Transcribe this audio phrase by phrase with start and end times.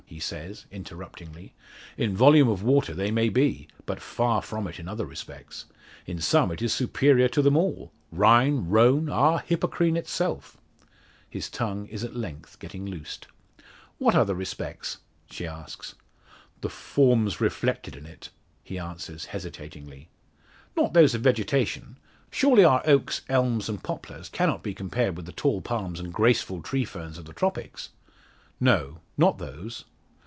[0.07, 1.53] he says, interruptingly.
[1.95, 5.65] "In volume of water they may be; but far from it in other respects.
[6.05, 9.37] In some it is superior to them all Rhine, Rhone, ah!
[9.37, 10.57] Hippocrene itself!"
[11.29, 13.27] His tongue is at length getting loosed.
[13.99, 14.97] "What other respects?"
[15.29, 15.95] she asks.
[16.59, 18.31] "The forms reflected in it,"
[18.65, 20.09] he answers hesitatingly.
[20.75, 21.95] "Not those of vegetation!
[22.29, 26.61] Surely our oaks, elms, and poplars cannot be compared with the tall palms and graceful
[26.61, 27.91] tree ferns of the tropics?"
[28.59, 29.85] "No; not those."